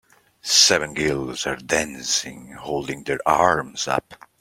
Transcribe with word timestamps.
seven 0.41 0.95
girls 0.95 1.45
are 1.45 1.57
dancing 1.57 2.53
holding 2.53 3.03
their 3.03 3.19
arms 3.23 3.87
up. 3.87 4.15